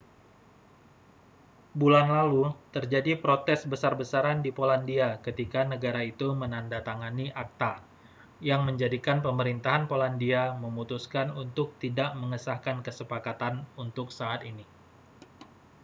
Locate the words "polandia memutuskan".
9.91-11.27